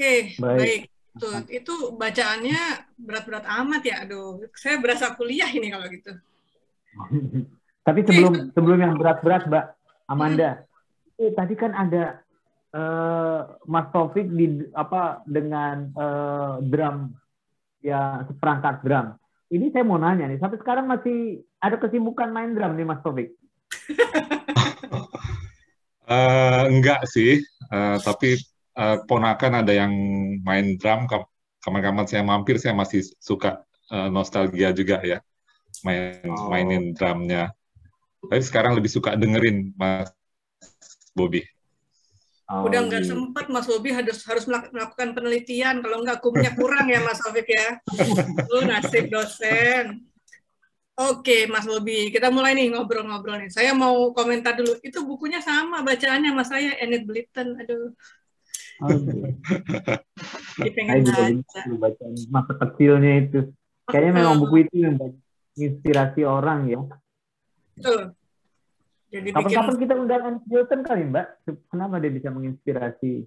[0.00, 0.56] Oke, baik.
[0.56, 0.82] baik.
[1.20, 3.96] Tuh, itu bacaannya berat-berat amat ya.
[4.08, 6.16] Aduh, saya berasa kuliah ini kalau gitu.
[7.86, 8.48] Tapi sebelum Oke.
[8.56, 9.66] sebelum yang berat-berat, Mbak
[10.08, 11.20] Amanda, hmm.
[11.20, 12.16] eh, tadi kan ada
[12.72, 17.12] uh, Mas Taufik di apa dengan uh, drum
[17.84, 19.20] ya perangkat drum.
[19.52, 23.36] Ini saya mau nanya nih, sampai sekarang masih ada kesibukan main drum nih Mas Taufik?
[26.08, 28.40] uh, enggak sih, uh, tapi
[28.80, 29.92] uh, ponakan ada yang
[30.40, 31.04] main drum.
[31.60, 33.60] Kapan-kapan saya mampir, saya masih suka
[33.92, 35.20] uh, nostalgia juga ya,
[35.84, 36.48] main oh.
[36.48, 37.52] mainin drumnya.
[38.24, 40.08] Tapi sekarang lebih suka dengerin Mas
[41.12, 41.44] Bobby.
[42.50, 43.10] Oh, Udah nggak iya.
[43.14, 45.78] sempat Mas Bobby harus harus melakukan penelitian.
[45.84, 47.78] Kalau nggak kumnya kurang ya Mas Taufik ya.
[48.50, 50.10] Lu nasib dosen.
[51.00, 53.48] Oke, Mas Bobby, kita mulai nih ngobrol-ngobrol nih.
[53.48, 54.76] Saya mau komentar dulu.
[54.84, 57.56] Itu bukunya sama bacaannya Mas saya, Enid Blyton.
[57.56, 57.94] Aduh.
[58.80, 58.88] Oh,
[60.60, 61.60] Jadi pengen baca.
[61.76, 63.40] Bacaan masa kecilnya itu.
[63.88, 64.96] Kayaknya memang buku itu yang
[65.56, 66.80] inspirasi orang ya.
[67.76, 68.00] Betul.
[69.10, 69.82] Jadi Kapan-kapan bikin...
[69.82, 71.26] kita undang Blyton kali, Mbak.
[71.68, 73.26] Kenapa dia bisa menginspirasi?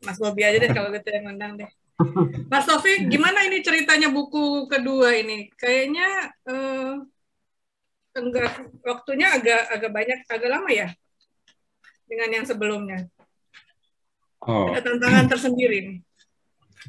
[0.00, 1.70] Mas Bobby aja deh kalau gitu yang undang deh.
[2.52, 5.52] Mas Taufik, gimana ini ceritanya buku kedua ini?
[5.52, 6.92] Kayaknya eh,
[8.16, 10.88] enggak waktunya agak agak banyak, agak lama ya
[12.08, 13.04] dengan yang sebelumnya.
[14.44, 14.72] Oh.
[14.72, 16.00] Ada tantangan tersendiri.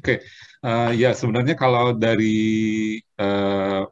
[0.00, 0.18] okay.
[0.64, 3.84] uh, eh, ya sebenarnya kalau dari uh,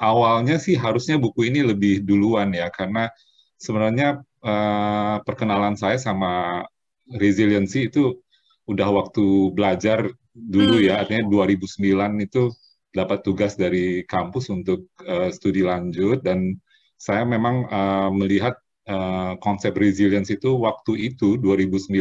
[0.00, 3.12] awalnya sih harusnya buku ini lebih duluan ya, karena
[3.60, 6.64] sebenarnya uh, perkenalan saya sama
[7.12, 8.16] resiliency itu
[8.64, 11.02] udah waktu belajar dulu ya, hmm.
[11.04, 12.42] artinya 2009 itu
[12.88, 16.56] dapat tugas dari kampus untuk uh, studi lanjut dan
[16.96, 18.56] saya memang uh, melihat
[18.88, 21.92] uh, konsep resilience itu waktu itu 2009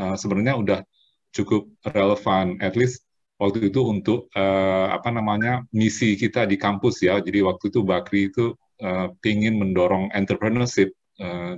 [0.00, 0.80] uh, sebenarnya udah
[1.30, 3.06] cukup relevan, at least
[3.38, 7.22] waktu itu untuk uh, apa namanya misi kita di kampus ya.
[7.22, 8.56] Jadi waktu itu Bakri itu
[9.28, 10.96] ingin mendorong entrepreneurship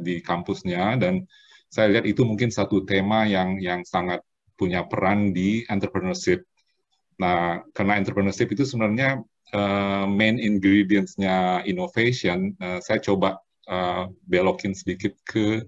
[0.02, 1.22] di kampusnya dan
[1.70, 4.26] saya lihat itu mungkin satu tema yang yang sangat
[4.58, 6.44] punya peran di entrepreneurship.
[7.22, 9.22] Nah, karena entrepreneurship itu sebenarnya
[9.56, 15.62] uh, main ingredients-nya innovation, uh, saya coba uh, belokin sedikit ke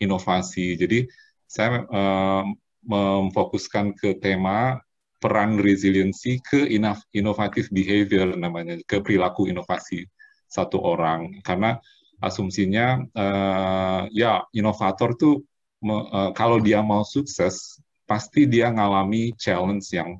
[0.00, 0.74] inovasi.
[0.78, 1.06] Jadi
[1.46, 2.44] saya uh,
[2.86, 4.80] memfokuskan ke tema
[5.20, 6.64] peran resiliensi ke
[7.12, 10.08] inovatif behavior namanya, ke perilaku inovasi
[10.48, 11.44] satu orang.
[11.44, 11.76] Karena
[12.20, 15.44] asumsinya uh, ya inovator tuh
[15.84, 20.18] uh, kalau dia mau sukses pasti dia ngalami challenge yang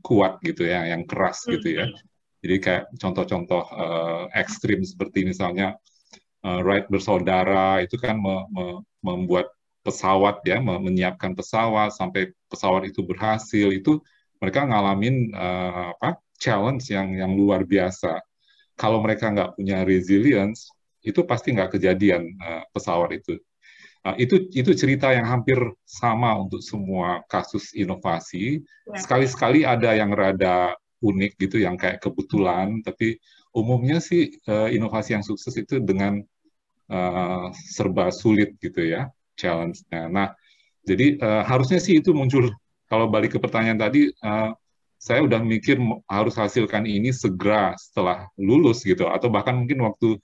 [0.00, 1.90] kuat gitu ya, yang keras gitu ya.
[1.90, 1.98] Hmm.
[2.46, 5.74] Jadi kayak contoh-contoh uh, ekstrim seperti misalnya
[6.44, 8.64] uh, Wright bersaudara itu kan me me
[9.00, 9.48] membuat
[9.86, 14.02] pesawat ya, me menyiapkan pesawat sampai pesawat itu berhasil itu
[14.42, 18.20] mereka ngalamin uh, apa challenge yang yang luar biasa.
[18.76, 20.68] Kalau mereka nggak punya resilience
[21.00, 23.40] itu pasti nggak kejadian uh, pesawat itu.
[24.06, 28.62] Nah, itu itu cerita yang hampir sama untuk semua kasus inovasi.
[28.86, 29.02] Ya.
[29.02, 33.20] Sekali-sekali ada yang rada unik gitu, yang kayak kebetulan, tapi
[33.52, 36.20] umumnya sih uh, inovasi yang sukses itu dengan
[36.92, 40.08] uh, serba sulit gitu ya, challenge-nya.
[40.08, 40.28] Nah,
[40.84, 42.52] jadi uh, harusnya sih itu muncul.
[42.86, 44.54] Kalau balik ke pertanyaan tadi, uh,
[44.96, 45.76] saya udah mikir
[46.08, 50.16] harus hasilkan ini segera setelah lulus gitu, atau bahkan mungkin waktu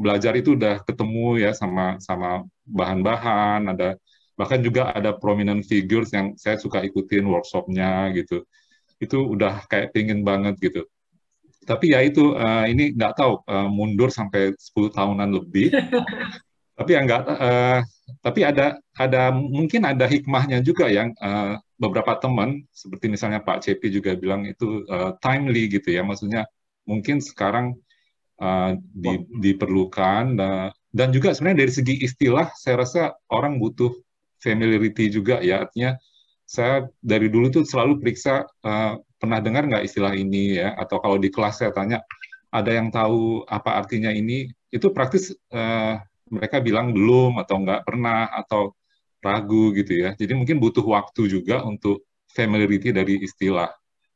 [0.00, 4.00] belajar itu udah ketemu ya sama sama bahan-bahan, ada
[4.34, 8.42] bahkan juga ada prominent figures yang saya suka ikutin workshopnya gitu.
[9.04, 10.82] Itu udah kayak pingin banget gitu.
[11.64, 15.72] Tapi ya itu uh, ini nggak tahu uh, mundur sampai 10 tahunan lebih.
[16.74, 17.80] tapi ya nggak uh,
[18.18, 23.94] tapi ada ada mungkin ada hikmahnya juga yang uh, beberapa teman seperti misalnya Pak Cepi
[23.94, 26.50] juga bilang itu uh, timely gitu ya maksudnya
[26.82, 27.78] mungkin sekarang
[28.42, 33.94] uh, di, diperlukan uh, dan juga sebenarnya dari segi istilah saya rasa orang butuh
[34.42, 35.94] familiarity juga ya artinya
[36.44, 41.16] saya dari dulu tuh selalu periksa uh, pernah dengar nggak istilah ini ya atau kalau
[41.16, 42.04] di kelas saya tanya
[42.54, 45.98] ada yang tahu apa artinya ini itu praktis uh,
[46.28, 48.76] mereka bilang belum atau nggak pernah atau
[49.24, 52.04] ragu gitu ya jadi mungkin butuh waktu juga untuk
[52.36, 53.72] familiarity dari istilah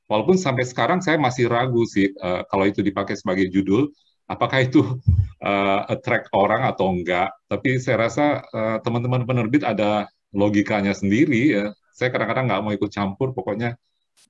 [0.07, 3.89] walaupun sampai sekarang saya masih ragu sih uh, kalau itu dipakai sebagai judul
[4.29, 4.85] apakah itu
[5.43, 7.33] uh, attract orang atau enggak.
[7.49, 11.67] Tapi saya rasa uh, teman-teman penerbit ada logikanya sendiri ya.
[11.99, 13.75] Saya kadang-kadang nggak mau ikut campur, pokoknya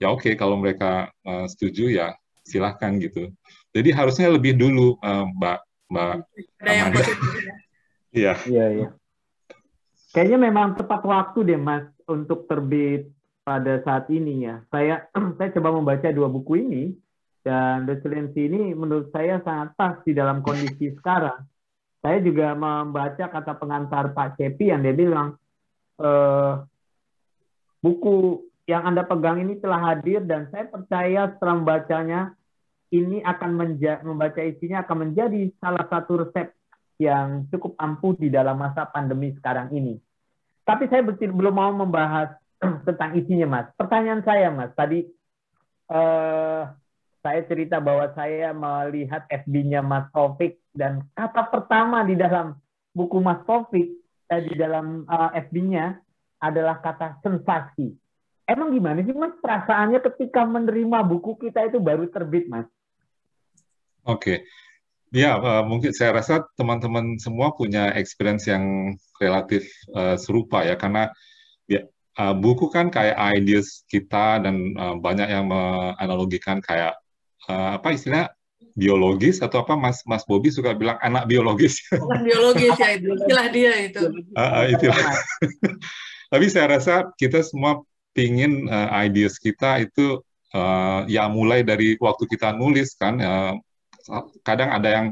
[0.00, 2.16] ya oke okay, kalau mereka uh, setuju ya
[2.48, 3.28] silahkan gitu.
[3.76, 5.58] Jadi harusnya lebih dulu uh, Mbak
[5.92, 6.14] Mbak
[6.64, 7.04] Ada yang ya.
[8.08, 8.34] Iya.
[8.48, 8.88] Iya, iya.
[10.16, 13.12] Kayaknya memang tepat waktu deh Mas untuk terbit
[13.44, 14.64] pada saat ini ya.
[14.72, 15.04] Saya
[15.36, 16.84] saya coba membaca dua buku ini
[17.44, 21.44] dan resiliensi ini menurut saya sangat pas di dalam kondisi sekarang.
[22.00, 25.36] Saya juga membaca kata pengantar Pak Cepi yang dia bilang
[26.00, 26.52] eh,
[27.80, 32.20] buku yang Anda pegang ini telah hadir dan saya percaya setelah membacanya
[32.92, 36.52] ini akan menja membaca isinya akan menjadi salah satu resep
[36.98, 39.96] yang cukup ampuh di dalam masa pandemi sekarang ini.
[40.66, 42.36] Tapi saya belum mau membahas
[42.88, 43.66] tentang isinya, Mas.
[43.78, 45.06] Pertanyaan saya, Mas, tadi
[45.88, 46.62] eh,
[47.22, 52.56] saya cerita bahwa saya melihat FB-nya Mas Taufik dan kata pertama di dalam
[52.92, 53.94] buku Mas Taufik
[54.28, 55.98] eh, di dalam uh, FB-nya
[56.38, 57.94] adalah kata sensasi.
[58.49, 62.64] Emang gimana sih Mas perasaannya ketika menerima buku kita itu baru terbit, Mas?
[64.08, 64.17] Oke.
[64.17, 64.38] Okay.
[65.08, 71.08] Ya, uh, mungkin saya rasa teman-teman semua punya experience yang relatif uh, serupa ya, karena
[71.64, 71.85] ya
[72.20, 76.93] uh, buku kan kayak ideas kita dan uh, banyak yang menganalogikan kayak
[77.49, 78.29] uh, apa istilah
[78.76, 81.81] biologis atau apa Mas Mas Bobi suka bilang anak biologis.
[81.88, 84.02] Anak biologis ya itu istilah dia itu.
[84.37, 85.08] Uh, uh, itulah.
[86.28, 87.80] Tapi saya rasa kita semua
[88.12, 90.20] pingin uh, ideas kita itu
[90.52, 93.16] uh, ya mulai dari waktu kita nulis kan.
[93.20, 93.54] Uh,
[94.44, 95.06] kadang ada yang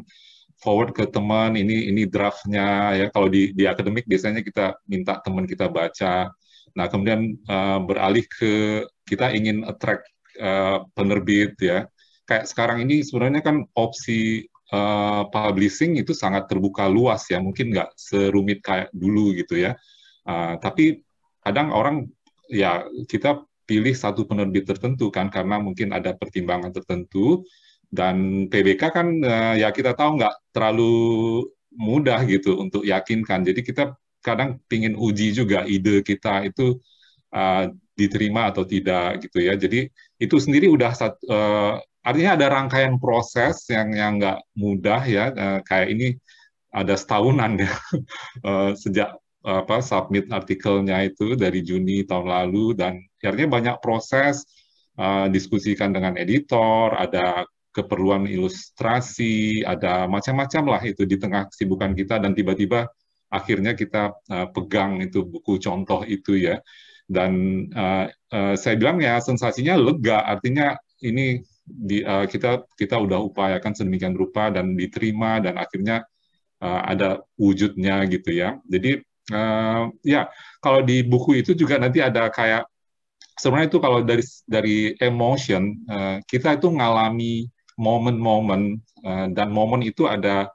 [0.61, 3.07] forward ke teman ini ini draftnya ya.
[3.13, 6.33] Kalau di di akademik biasanya kita minta teman kita baca.
[6.77, 10.09] Nah kemudian uh, beralih ke kita ingin attract
[10.41, 11.89] uh, penerbit ya.
[12.27, 17.41] Kayak sekarang ini sebenarnya kan opsi uh, publishing itu sangat terbuka luas ya.
[17.41, 19.77] Mungkin nggak serumit kayak dulu gitu ya.
[20.27, 21.06] Uh, tapi
[21.47, 22.11] kadang orang
[22.51, 27.47] ya kita pilih satu penerbit tertentu kan karena mungkin ada pertimbangan tertentu
[27.91, 30.95] dan PBK kan uh, ya kita tahu nggak terlalu
[31.77, 33.45] mudah gitu untuk yakinkan.
[33.47, 33.95] Jadi kita
[34.25, 36.81] kadang pingin uji juga ide kita itu
[37.31, 39.55] uh, diterima atau tidak gitu ya.
[39.55, 39.87] Jadi
[40.19, 41.73] itu sendiri udah satu, uh, eh,
[42.03, 45.25] artinya ada rangkaian proses yang yang nggak mudah ya.
[45.33, 46.09] Uh, kayak ini
[46.75, 47.73] ada setahunan ya
[48.45, 49.17] uh, sejak
[49.47, 54.43] apa submit artikelnya itu dari Juni tahun lalu dan akhirnya banyak proses
[54.99, 62.19] uh, diskusikan dengan editor, ada keperluan ilustrasi, ada macam-macam lah itu di tengah kesibukan kita
[62.19, 62.89] dan tiba-tiba
[63.29, 66.59] akhirnya kita uh, pegang itu buku contoh itu ya.
[67.07, 70.75] Dan uh, uh, saya bilang ya sensasinya lega, artinya
[71.07, 76.03] ini di, uh, kita kita udah upayakan sedemikian rupa dan diterima dan akhirnya
[76.65, 78.59] uh, ada wujudnya gitu ya.
[78.67, 80.29] Jadi uh, ya
[80.61, 82.67] kalau di buku itu juga nanti ada kayak
[83.39, 87.47] sebenarnya itu kalau dari dari emotion uh, kita itu ngalami
[87.77, 90.49] momen-momen uh, dan momen itu ada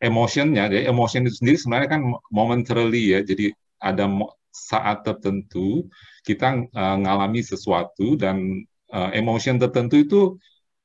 [0.00, 0.68] emotionnya.
[0.68, 3.20] Jadi emotion itu sendiri sebenarnya kan momentarily ya.
[3.24, 4.08] Jadi ada
[4.52, 5.88] saat tertentu
[6.24, 10.20] kita uh, ngalami sesuatu dan uh, emotion tertentu itu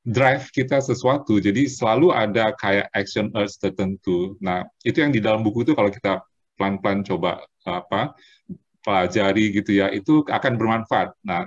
[0.02, 1.38] drive kita sesuatu.
[1.38, 4.34] Jadi selalu ada kayak action urge tertentu.
[4.40, 6.24] Nah itu yang di dalam buku itu kalau kita
[6.56, 8.16] pelan-pelan coba apa
[8.82, 11.14] pelajari gitu ya itu akan bermanfaat.
[11.22, 11.46] Nah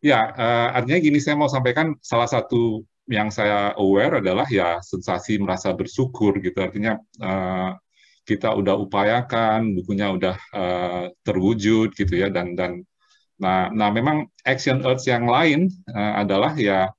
[0.00, 5.36] ya uh, artinya gini saya mau sampaikan salah satu yang saya aware adalah ya sensasi
[5.42, 6.56] merasa bersyukur gitu.
[6.62, 7.76] Artinya uh,
[8.24, 12.86] kita udah upayakan bukunya udah uh, terwujud gitu ya dan dan
[13.40, 16.92] nah nah memang action urge yang lain uh, adalah ya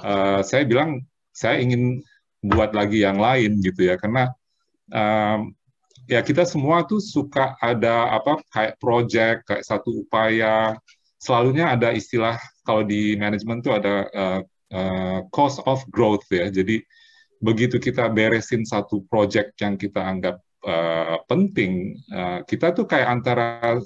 [0.00, 2.00] uh, saya bilang saya ingin
[2.40, 4.30] buat lagi yang lain gitu ya karena
[4.94, 5.52] um,
[6.12, 10.76] ya kita semua tuh suka ada apa kayak project kayak satu upaya
[11.16, 14.40] selalunya ada istilah kalau di manajemen tuh ada uh,
[14.74, 16.50] uh, cost of growth ya.
[16.50, 16.82] Jadi
[17.38, 23.78] begitu kita beresin satu project yang kita anggap uh, penting, uh, kita tuh kayak antara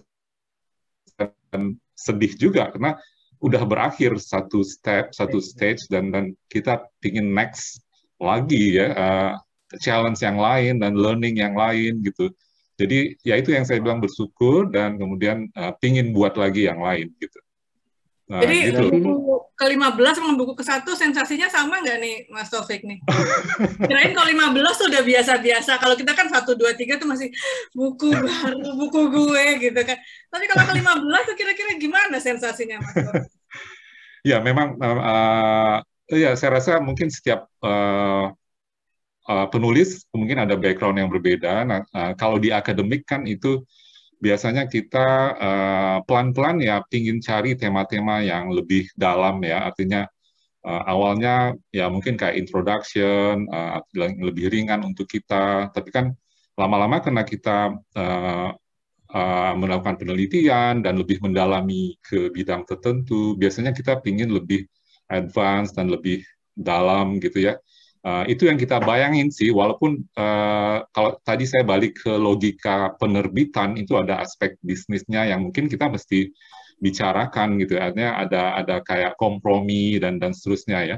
[1.96, 2.96] sedih juga karena
[3.40, 7.84] udah berakhir satu step, satu stage dan dan kita ingin next
[8.16, 9.32] lagi ya uh,
[9.82, 12.30] challenge yang lain dan learning yang lain gitu.
[12.76, 17.08] Jadi ya itu yang saya bilang bersyukur dan kemudian uh, pingin buat lagi yang lain
[17.16, 17.40] gitu.
[18.26, 18.90] Nah, Jadi gitu.
[18.90, 22.98] buku ke-15 sama buku ke-1 sensasinya sama nggak nih Mas Taufik nih?
[23.88, 25.72] Kirain kalau 15 tuh udah biasa-biasa.
[25.78, 27.30] Kalau kita kan 1, 2, 3 tuh masih
[27.70, 29.98] buku baru, buku gue gitu kan.
[30.26, 33.30] Tapi kalau ke-15 tuh kira-kira gimana sensasinya Mas Taufik?
[34.34, 35.78] ya memang, uh,
[36.10, 38.34] ya saya rasa mungkin setiap uh,
[39.28, 41.66] uh, penulis mungkin ada background yang berbeda.
[41.66, 43.62] Nah, uh, kalau di akademik kan itu
[44.16, 45.06] biasanya kita
[45.36, 50.08] uh, pelan-pelan ya ingin cari tema-tema yang lebih dalam ya artinya
[50.64, 56.16] uh, awalnya ya mungkin kayak introduction uh, lebih ringan untuk kita tapi kan
[56.56, 58.50] lama-lama karena kita uh,
[59.12, 64.66] uh, melakukan penelitian dan lebih mendalami ke bidang tertentu, biasanya kita ingin lebih
[65.06, 66.24] advance dan lebih
[66.56, 67.54] dalam gitu ya.
[68.06, 73.74] Uh, itu yang kita bayangin sih, walaupun uh, kalau tadi saya balik ke logika penerbitan
[73.74, 76.30] itu ada aspek bisnisnya yang mungkin kita mesti
[76.78, 80.96] bicarakan gitu, artinya ada ada kayak kompromi dan dan seterusnya ya.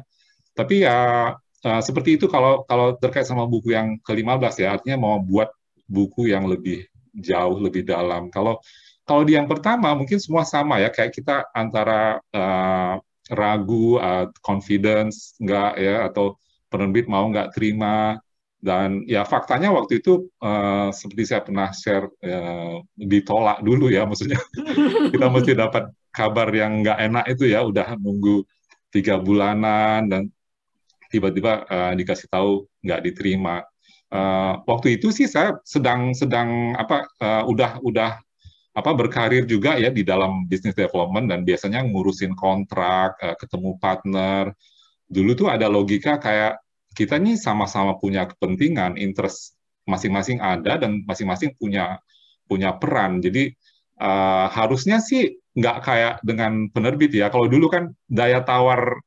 [0.52, 5.16] Tapi ya uh, seperti itu kalau kalau terkait sama buku yang ke-15 ya, artinya mau
[5.22, 5.48] buat
[5.88, 6.84] buku yang lebih
[7.16, 8.28] jauh lebih dalam.
[8.28, 8.60] Kalau
[9.08, 13.00] kalau di yang pertama mungkin semua sama ya, kayak kita antara uh,
[13.32, 16.36] ragu, uh, confidence enggak ya atau
[16.68, 18.16] penerbit mau nggak terima.
[18.58, 24.40] Dan ya faktanya waktu itu uh, seperti saya pernah share uh, ditolak dulu ya maksudnya.
[25.14, 28.42] Kita mesti dapat kabar yang nggak enak itu ya udah nunggu
[28.90, 30.22] tiga bulanan dan
[31.08, 33.62] tiba-tiba uh, dikasih tahu nggak diterima.
[34.08, 38.16] Uh, waktu itu sih saya sedang sedang apa uh, udah udah
[38.72, 44.54] apa berkarir juga ya di dalam business development dan biasanya ngurusin kontrak uh, ketemu partner
[45.08, 46.60] dulu tuh ada logika kayak
[46.92, 49.56] kita nih sama-sama punya kepentingan, interest
[49.88, 51.96] masing-masing ada dan masing-masing punya
[52.44, 53.24] punya peran.
[53.24, 53.52] Jadi
[54.00, 57.32] uh, harusnya sih nggak kayak dengan penerbit ya.
[57.32, 59.00] Kalau dulu kan daya tawar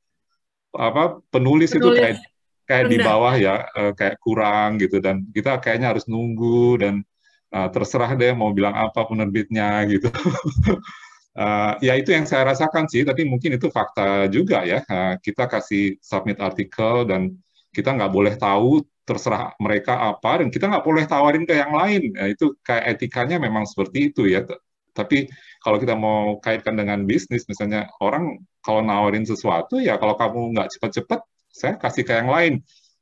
[0.74, 1.78] apa penulis, penulis.
[1.78, 2.18] itu kayak
[2.66, 7.04] kayak di bawah ya, uh, kayak kurang gitu dan kita kayaknya harus nunggu dan
[7.52, 10.08] uh, terserah deh mau bilang apa penerbitnya gitu.
[11.32, 14.84] Uh, ya itu yang saya rasakan sih, tapi mungkin itu fakta juga ya.
[14.84, 17.32] Uh, kita kasih submit artikel dan
[17.72, 22.12] kita nggak boleh tahu terserah mereka apa dan kita nggak boleh tawarin ke yang lain.
[22.12, 24.44] Ya, itu kayak etikanya memang seperti itu ya.
[24.92, 25.32] Tapi
[25.64, 30.68] kalau kita mau kaitkan dengan bisnis, misalnya orang kalau nawarin sesuatu ya kalau kamu nggak
[30.78, 32.54] cepat-cepat, saya kasih ke yang lain.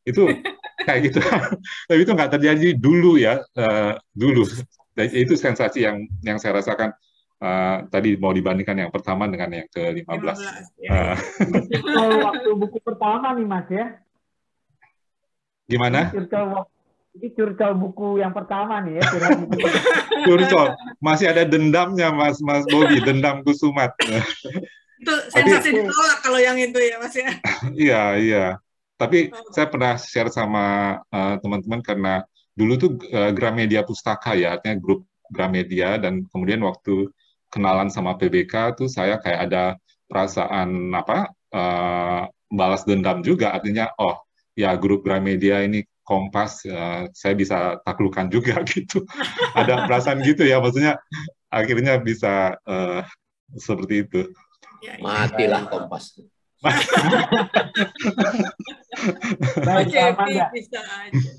[0.05, 0.29] Itu
[0.85, 1.19] kayak gitu.
[1.89, 4.45] Tapi itu nggak terjadi dulu ya, uh, dulu.
[4.93, 6.93] Dan itu sensasi yang yang saya rasakan
[7.39, 10.05] uh, tadi mau dibandingkan yang pertama dengan yang ke-15.
[10.05, 11.15] 15 ya.
[11.15, 12.17] uh.
[12.29, 13.85] waktu buku pertama nih Mas ya.
[15.69, 16.09] Gimana?
[17.09, 19.03] Ini curcol buku yang pertama nih ya.
[20.27, 20.67] curcol.
[21.01, 23.95] Masih ada dendamnya Mas Mas Bobi, dendam Kusumat.
[24.99, 27.31] itu sensasi ditolak kalau yang itu ya Mas ya.
[27.87, 28.45] iya, iya.
[28.99, 29.47] Tapi oh.
[29.55, 32.13] saya pernah share sama uh, teman-teman karena
[32.51, 37.07] dulu tuh uh, Gramedia Pustaka ya, artinya grup Gramedia dan kemudian waktu
[37.49, 39.63] kenalan sama PBK tuh saya kayak ada
[40.09, 43.53] perasaan apa uh, balas dendam juga.
[43.53, 44.17] Artinya oh
[44.57, 49.05] ya grup Gramedia ini Kompas uh, saya bisa taklukan juga gitu.
[49.53, 50.97] Ada perasaan gitu ya maksudnya
[51.49, 53.05] akhirnya bisa uh,
[53.53, 54.21] seperti itu.
[54.81, 55.03] Ya, ya.
[55.03, 56.17] matilah Kompas.
[59.63, 59.95] Baik,
[60.51, 61.31] bisa aja.